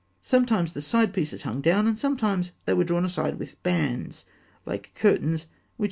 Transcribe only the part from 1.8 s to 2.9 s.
and sometimes they were